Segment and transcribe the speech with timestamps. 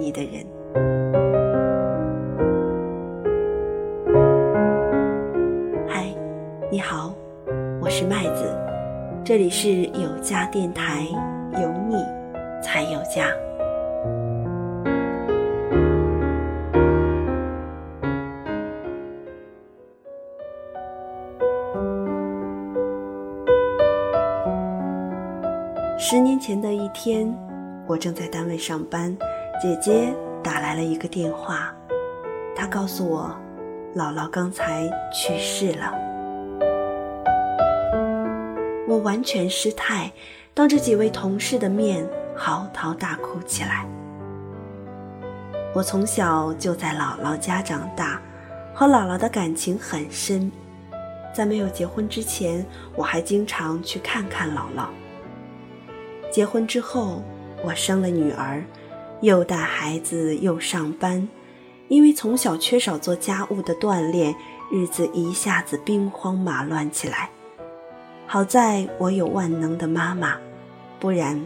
[0.00, 0.46] 你的人。
[5.86, 6.06] 嗨，
[6.70, 7.14] 你好，
[7.82, 8.46] 我是麦子，
[9.22, 11.06] 这里是有家电台，
[11.52, 12.02] 有你
[12.62, 13.26] 才有家。
[25.98, 27.32] 十年前的一天，
[27.86, 29.14] 我正在单位上班，
[29.60, 31.70] 姐姐打来了一个电话，
[32.56, 33.30] 她告诉我，
[33.94, 35.92] 姥姥刚才去世了。
[38.88, 40.10] 我完全失态，
[40.54, 43.84] 当着几位同事的面嚎啕大哭起来。
[45.74, 48.18] 我从小就在姥姥家长大，
[48.72, 50.50] 和姥姥的感情很深，
[51.34, 52.64] 在没有结婚之前，
[52.96, 54.86] 我还经常去看看姥姥。
[56.32, 57.22] 结婚之后，
[57.62, 58.64] 我生了女儿，
[59.20, 61.28] 又带孩子又上班，
[61.88, 64.34] 因为从小缺少做家务的锻炼，
[64.72, 67.28] 日子一下子兵荒马乱起来。
[68.26, 70.38] 好在我有万能的妈妈，
[70.98, 71.38] 不然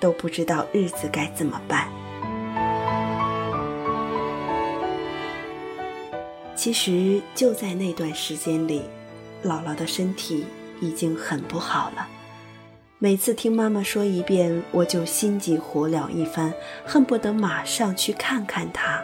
[0.00, 1.88] 都不知道日子该怎么办。
[6.56, 8.82] 其实就在那段时间里，
[9.44, 10.46] 姥姥的身体
[10.80, 12.08] 已经很不好了。
[13.00, 16.52] 每次听妈妈说一遍，我就心急火燎一番，
[16.84, 19.00] 恨不得马上去看看她。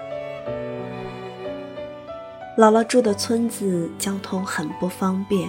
[2.59, 5.48] 姥姥住的村子交通很不方便，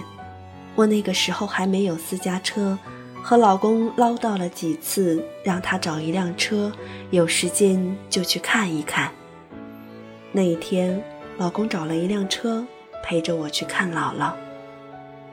[0.76, 2.78] 我那个时候还没有私家车，
[3.20, 6.70] 和老公唠叨了几次，让他找一辆车，
[7.10, 9.10] 有时间就去看一看。
[10.30, 11.02] 那一天，
[11.36, 12.64] 老公找了一辆车，
[13.02, 14.34] 陪着我去看姥姥。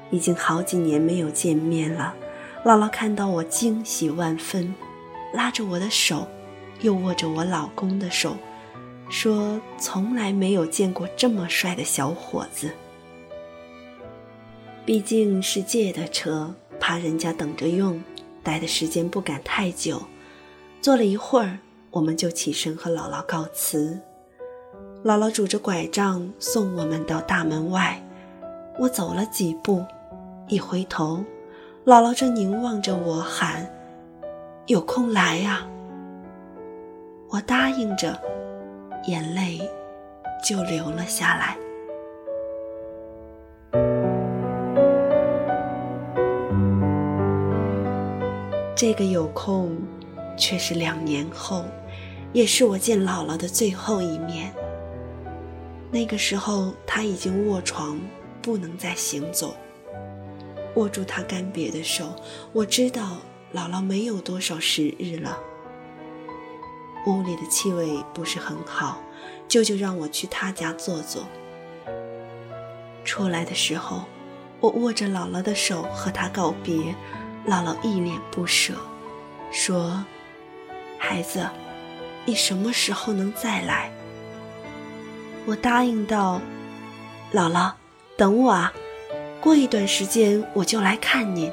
[0.10, 2.16] 已经好几年没有见面了。
[2.64, 4.74] 姥姥看到我惊喜万分，
[5.34, 6.26] 拉着我的手，
[6.80, 8.38] 又握着我老公的手，
[9.10, 12.70] 说：“从来没有见过这么帅的小伙子。”
[14.86, 18.02] 毕竟是借的车，怕人家等着用，
[18.42, 20.02] 待的时间不敢太久。
[20.82, 21.60] 坐了一会儿，
[21.92, 24.00] 我们就起身和姥姥告辞。
[25.04, 28.02] 姥姥拄着拐杖送我们到大门外，
[28.80, 29.86] 我走了几步，
[30.48, 31.22] 一回头。
[31.86, 33.70] 姥姥正凝望着我，喊
[34.68, 35.68] ：“有空来呀！”
[37.28, 38.18] 我答应着，
[39.08, 39.60] 眼泪
[40.42, 41.58] 就流了下来。
[48.74, 49.76] 这个有空，
[50.38, 51.66] 却是两年后，
[52.32, 54.54] 也是我见姥姥的最后一面。
[55.92, 58.00] 那个时候，她已经卧床，
[58.42, 59.54] 不能再行走。
[60.76, 62.16] 握住他干瘪的手，
[62.52, 63.18] 我知道
[63.54, 65.38] 姥姥没有多少时日了。
[67.06, 69.02] 屋里的气味不是很好，
[69.48, 71.24] 舅舅让我去他家坐坐。
[73.06, 74.06] 出来的时候，
[74.60, 76.96] 我握着姥姥的手和她告别，
[77.46, 78.74] 姥姥一脸不舍，
[79.52, 80.04] 说
[80.98, 81.48] ：“孩子，
[82.26, 83.92] 你什么时候能再来？”
[85.46, 86.42] 我答应道
[87.34, 87.74] ：“姥姥，
[88.16, 88.74] 等我啊。”
[89.44, 91.52] 过一段时间我就来看你。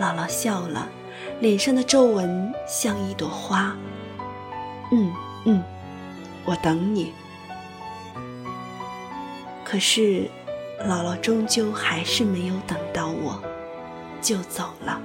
[0.00, 0.88] 姥姥笑了，
[1.38, 3.76] 脸上的皱纹像一朵花。
[4.90, 5.14] 嗯
[5.44, 5.62] 嗯，
[6.44, 7.12] 我等你。
[9.64, 10.28] 可是，
[10.80, 13.40] 姥姥终究还是没有等到我，
[14.20, 15.00] 就走了。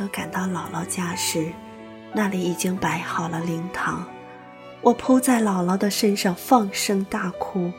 [0.00, 1.52] 车赶到姥姥家时，
[2.14, 4.02] 那里已经摆好了灵堂。
[4.80, 7.70] 我扑在姥姥的身上，放声大哭，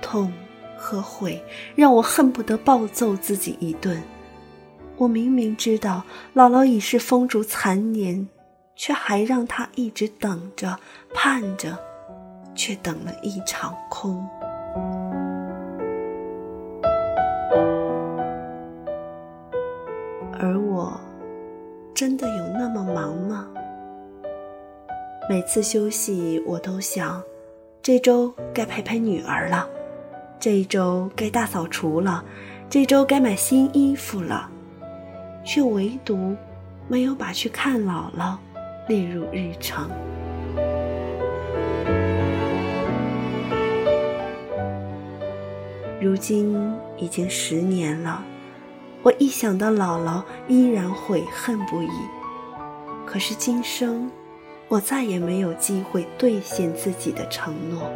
[0.00, 0.32] 痛
[0.78, 1.44] 和悔
[1.74, 4.00] 让我恨不得暴揍自己一顿。
[4.96, 8.28] 我明明知道姥姥已是风烛残年，
[8.76, 10.78] 却还让她一直等着、
[11.12, 11.76] 盼着，
[12.54, 14.24] 却等了一场空。
[25.28, 27.20] 每次休息，我都想，
[27.82, 29.68] 这周该陪陪女儿了，
[30.38, 32.24] 这一周该大扫除了，
[32.70, 34.48] 这周该买新衣服了，
[35.44, 36.36] 却唯独
[36.86, 38.36] 没有把去看姥姥
[38.86, 39.90] 列入日程。
[46.00, 48.24] 如今已经十年了。
[49.02, 51.90] 我一想到姥姥，依然悔恨不已。
[53.04, 54.08] 可是今生，
[54.68, 57.90] 我再也没有机会兑现自己的承诺。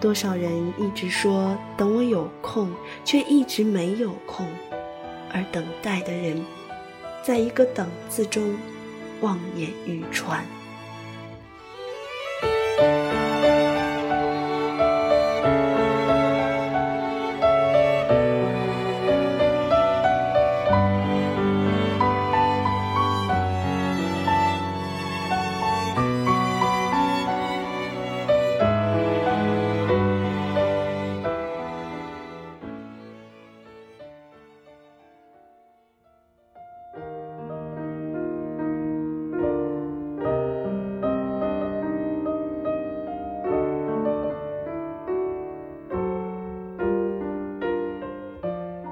[0.00, 2.72] 多少人一直说等我有空
[3.04, 4.46] 却一直没有空。
[5.32, 6.44] 而等待的人
[7.22, 8.56] 在一个等字中
[9.20, 10.44] 望眼欲穿。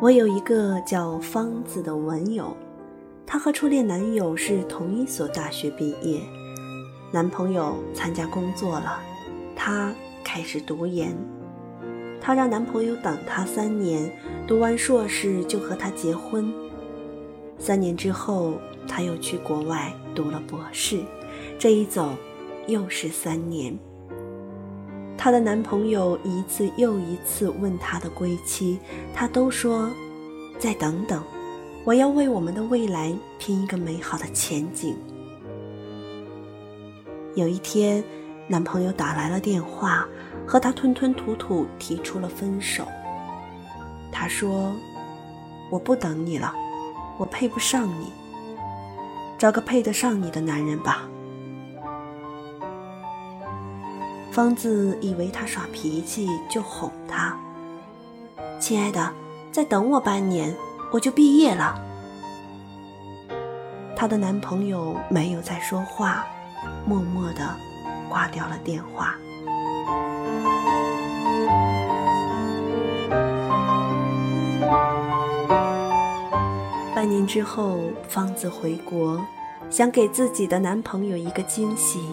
[0.09, 2.57] 我有一个叫方子的文友，
[3.27, 6.23] 她和初恋男友是同一所大学毕业，
[7.13, 9.03] 男朋友参加工作了，
[9.55, 9.93] 她
[10.25, 11.15] 开始读研，
[12.23, 14.11] 她让男朋友等她三年，
[14.47, 16.51] 读完硕士就和他结婚。
[17.59, 18.55] 三年之后，
[18.89, 21.03] 她又去国外读了博士，
[21.59, 22.15] 这一走
[22.67, 23.79] 又是三年。
[25.19, 28.79] 她的男朋友一次又一次问她的归期，
[29.12, 29.91] 她都说
[30.61, 31.20] ：“再等等，
[31.85, 34.97] 我要为我们的未来拼一个美好的前景。”
[37.35, 38.03] 有一天，
[38.47, 40.06] 男朋友打来了电话，
[40.47, 42.85] 和她吞吞吐吐提出了分手。
[44.12, 44.73] 他说
[45.69, 46.55] ：“我不等你了，
[47.19, 48.06] 我配不上你，
[49.37, 51.09] 找个配得上你的男人吧。”
[54.38, 57.37] 方子以为他耍脾气，就哄他
[58.61, 59.12] ：“亲爱的，
[59.50, 60.55] 再等我半年，
[60.93, 61.75] 我就毕业了。”
[63.99, 66.25] 她的男朋友没有再说话，
[66.87, 67.52] 默默的
[68.08, 69.17] 挂掉了电话。
[76.94, 79.20] 半年之后，方子回国，
[79.69, 82.08] 想给自己的男朋友一个惊喜，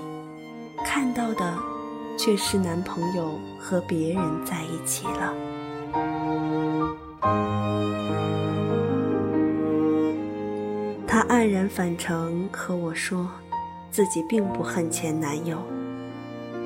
[0.84, 1.75] 看到的。
[2.18, 5.34] 却是男朋友和别人在一起了。
[11.08, 13.30] 他黯然返程和我说，
[13.90, 15.58] 自己并不恨前男友，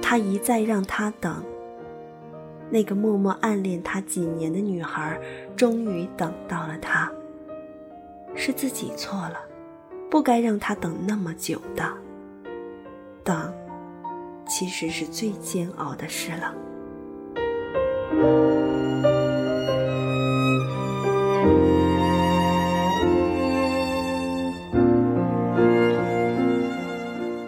[0.02, 1.44] 他一再让他等。
[2.72, 5.20] 那个默默暗恋他几年的女孩，
[5.56, 7.12] 终于等到了他。
[8.36, 9.40] 是自己错了，
[10.10, 11.84] 不该让他等那么久的。
[13.24, 13.54] 等。
[14.50, 16.54] 其实是最煎熬的事了。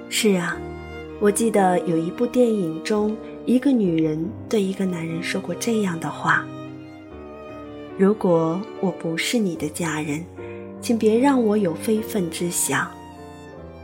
[0.09, 0.55] 是啊，
[1.19, 6.45] 我记得有一部电影中，一个女人对一个男人说过这样的话
[7.97, 10.23] ：“如果我不是你的家人，
[10.79, 12.87] 请别让我有非分之想。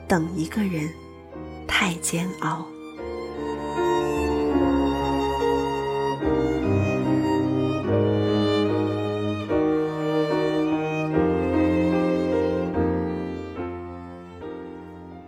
[0.07, 0.87] 等一个人，
[1.67, 2.63] 太煎熬。”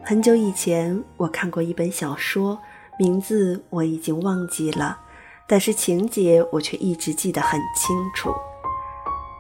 [0.10, 2.58] 很久以前，我看过一本小说，
[2.98, 5.00] 名字我已经忘记了，
[5.48, 8.34] 但是情节我却一直记得很清楚。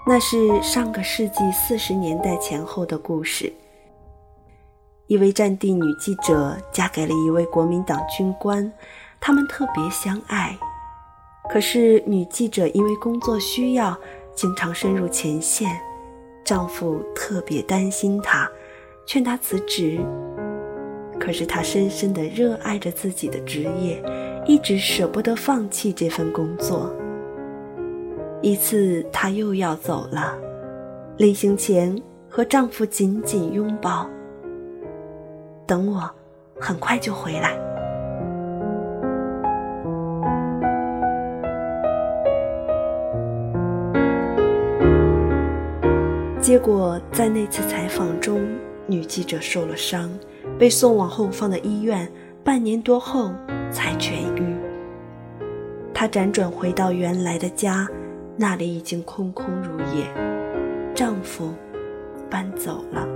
[0.05, 3.51] 那是上个世纪四十年代前后的故事。
[5.07, 8.71] 一位战地女记者嫁给了一位国民党军官，
[9.19, 10.55] 他们特别相爱。
[11.49, 13.97] 可是女记者因为工作需要，
[14.35, 15.81] 经常深入前线，
[16.45, 18.47] 丈夫特别担心她，
[19.07, 19.99] 劝她辞职。
[21.19, 24.01] 可是她深深的热爱着自己的职业，
[24.45, 26.91] 一直舍不得放弃这份工作。
[28.41, 30.37] 一次，她又要走了，
[31.17, 31.95] 临行前
[32.29, 34.09] 和丈夫紧紧拥抱。
[35.67, 36.09] 等我，
[36.59, 37.59] 很快就回来。
[46.41, 48.41] 结果在那次采访中，
[48.87, 50.09] 女记者受了伤。
[50.59, 52.11] 被送往后方的医院，
[52.43, 53.31] 半年多后
[53.71, 54.57] 才痊愈。
[55.93, 57.87] 她辗转回到原来的家，
[58.35, 60.05] 那里已经空空如也，
[60.93, 61.53] 丈夫
[62.29, 63.07] 搬走了。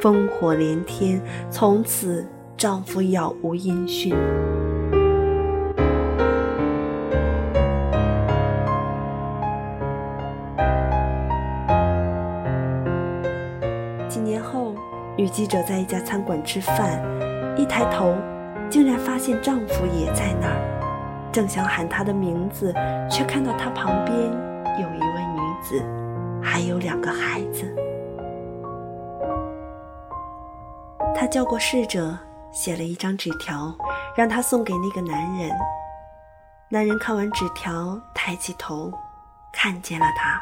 [0.00, 1.20] 烽火连天，
[1.50, 2.24] 从此
[2.56, 4.14] 丈夫杳无音讯。
[15.16, 16.98] 女记者在一家餐馆吃饭，
[17.56, 18.16] 一抬头，
[18.70, 21.30] 竟然发现丈夫也在那儿。
[21.30, 22.72] 正想喊他的名字，
[23.10, 25.82] 却看到他旁边有一位女子，
[26.42, 27.74] 还有两个孩子。
[31.14, 32.18] 他叫过侍者，
[32.50, 33.74] 写了一张纸条，
[34.16, 35.50] 让他送给那个男人。
[36.70, 38.90] 男人看完纸条，抬起头，
[39.52, 40.40] 看见了他。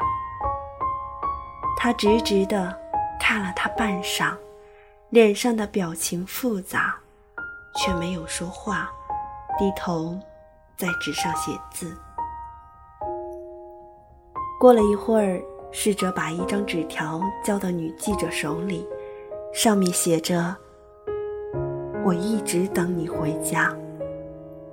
[1.77, 2.73] 他直直的
[3.19, 4.33] 看了他半晌，
[5.11, 6.95] 脸上的表情复杂，
[7.75, 8.89] 却没有说话，
[9.59, 10.17] 低头。
[10.77, 11.95] 在纸上写字。
[14.59, 15.39] 过了一会儿，
[15.71, 18.87] 侍者把一张纸条交到女记者手里，
[19.53, 20.55] 上面写着
[22.03, 23.71] ：“我一直等你回家。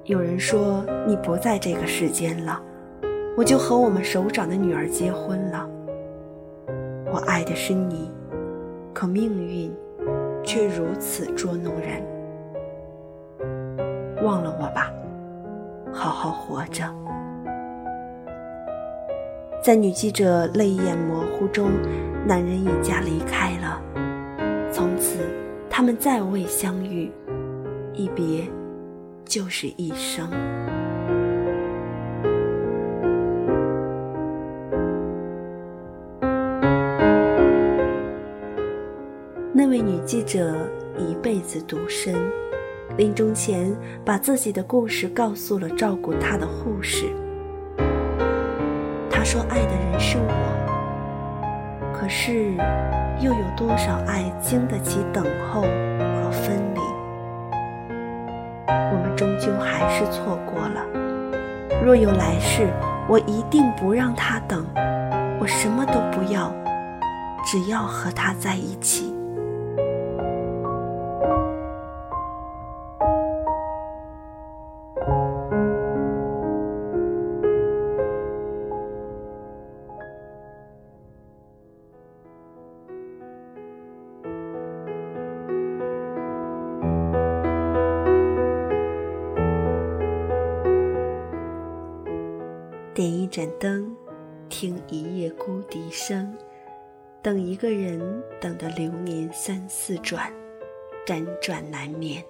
[0.04, 2.62] 有人说你不在这个世间了，
[3.36, 5.68] 我就和我们首长的女儿结婚了。
[7.12, 8.10] 我爱的是你，
[8.94, 9.70] 可命运
[10.48, 12.02] 却如此捉弄人。
[14.24, 14.90] 忘了我吧。”
[15.92, 16.84] 好好活着。
[19.62, 21.70] 在女记者泪眼模糊中，
[22.26, 23.82] 男人一家离开了。
[24.72, 25.18] 从此，
[25.68, 27.12] 他们再未相遇，
[27.92, 28.46] 一别
[29.26, 30.30] 就是一生。
[39.58, 40.54] 那位女记者
[40.96, 42.14] 一辈子独身。
[42.96, 47.06] 临终前，把自己的故事告诉了照顾她的护士。
[49.10, 52.52] 她说：“爱的人是我，可是，
[53.20, 56.80] 又有多少爱经得起等候和分离？
[58.68, 60.86] 我们终究还是错过了。
[61.84, 62.68] 若有来世，
[63.08, 64.64] 我一定不让他等，
[65.40, 66.54] 我什么都不要，
[67.44, 69.12] 只要和他在一起。”
[92.98, 93.94] 点一盏灯，
[94.48, 96.36] 听一夜孤笛声，
[97.22, 100.32] 等一个人，等得流年三四转，
[101.06, 102.24] 辗转难眠。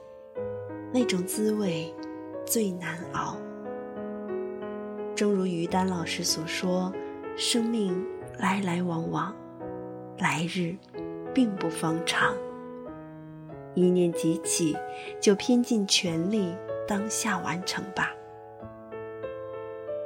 [0.92, 1.90] 那种滋味
[2.44, 3.38] 最难熬。
[5.16, 6.92] 正如于丹老师所说，
[7.34, 8.06] 生命
[8.36, 9.34] 来来往往，
[10.18, 10.76] 来日
[11.32, 12.34] 并不方长。
[13.74, 14.76] 一念即起，
[15.18, 16.54] 就拼尽全力，
[16.86, 18.12] 当下完成吧。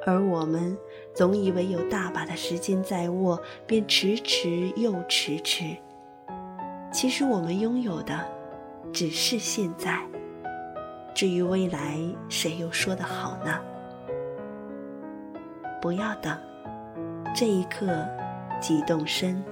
[0.05, 0.77] 而我们
[1.15, 5.77] 总以为有大把的时间在握，便迟迟又迟迟。
[6.93, 8.19] 其实我们拥有的
[8.93, 10.01] 只是现在。
[11.15, 13.61] 至于未来，谁又说得好呢？
[15.81, 16.37] 不要等，
[17.37, 17.87] 这一刻
[18.61, 19.43] 即动身，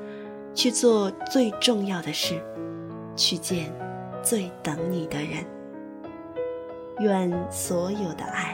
[0.54, 2.40] 去做最重要的事，
[3.14, 3.72] 去见
[4.22, 5.44] 最等你的人。
[7.00, 8.49] 愿所有的爱。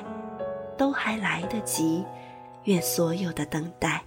[0.76, 2.04] 都还来得及，
[2.64, 4.02] 愿所有的等待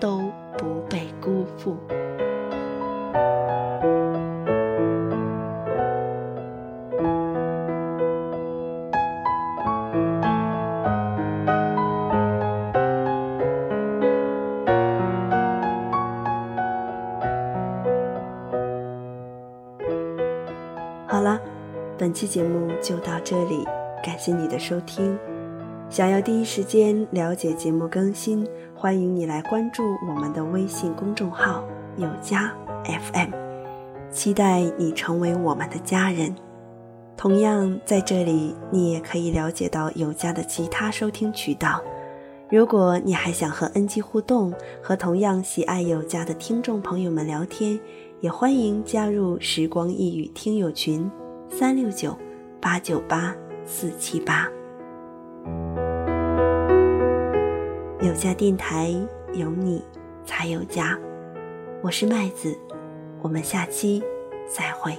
[0.00, 1.76] 都不被辜负。
[21.06, 21.40] 好了，
[21.96, 23.64] 本期节目就到这里，
[24.02, 25.16] 感谢你的收听。
[25.90, 31.62] 想要第一时间了解节目更新，欢迎你来关注我们的微信公众号
[31.96, 32.52] “有家
[32.84, 33.30] FM”，
[34.10, 36.34] 期待你成为我们的家人。
[37.16, 41.80] 同样，在这里你也可以了解到有家的其他收听渠道。
[42.50, 47.78] 如果你还想和恩基互动，和同样喜爱有家的听众朋友们聊天，
[48.20, 51.08] 也欢迎加入时光一语听友群：
[51.48, 52.18] 三六九
[52.60, 54.48] 八九八四七八。
[58.04, 58.94] 有家电台，
[59.32, 59.82] 有你
[60.26, 60.94] 才有家。
[61.80, 62.54] 我是麦子，
[63.22, 64.04] 我们下期
[64.46, 64.94] 再会。